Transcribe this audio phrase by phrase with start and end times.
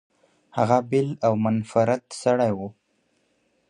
[0.57, 2.59] هغه بېل او منفرد سړی و.